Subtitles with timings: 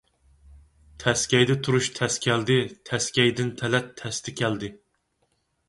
[1.03, 2.57] تەسكەيدە تۇرۇش تەس كەلدى،
[2.91, 4.75] تەسكەيدىن تەلەت تەستە كەلدى.